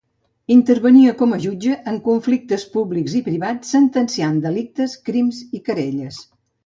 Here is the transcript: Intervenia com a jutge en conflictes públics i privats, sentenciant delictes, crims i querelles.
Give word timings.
Intervenia 0.53 1.11
com 1.17 1.35
a 1.35 1.37
jutge 1.43 1.75
en 1.91 1.99
conflictes 2.07 2.65
públics 2.77 3.17
i 3.19 3.21
privats, 3.27 3.75
sentenciant 3.77 4.41
delictes, 4.47 4.97
crims 5.11 5.45
i 5.59 5.63
querelles. 5.69 6.19